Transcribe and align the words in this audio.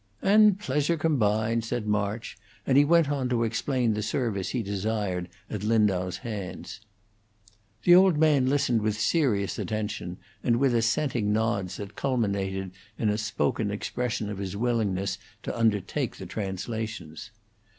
"And 0.23 0.57
pleasure 0.59 0.97
combined," 0.97 1.63
said 1.63 1.85
March, 1.85 2.35
and 2.65 2.75
he 2.75 2.83
went 2.83 3.11
on 3.11 3.29
to 3.29 3.43
explain 3.43 3.93
the 3.93 4.01
service 4.01 4.49
he 4.49 4.63
desired 4.63 5.29
at 5.47 5.61
Lindau's 5.63 6.17
hands. 6.25 6.79
The 7.83 7.93
old 7.93 8.17
man 8.17 8.49
listened 8.49 8.81
with 8.81 8.99
serious 8.99 9.59
attention, 9.59 10.17
and 10.43 10.55
with 10.55 10.73
assenting 10.73 11.31
nods 11.31 11.77
that 11.77 11.95
culminated 11.95 12.71
in 12.97 13.09
a 13.09 13.17
spoken 13.19 13.69
expression 13.69 14.27
of 14.31 14.39
his 14.39 14.57
willingness 14.57 15.19
to 15.43 15.55
undertake 15.55 16.15
the 16.15 16.25
translations. 16.25 17.29